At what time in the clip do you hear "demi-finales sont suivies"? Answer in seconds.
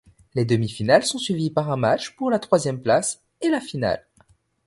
0.45-1.51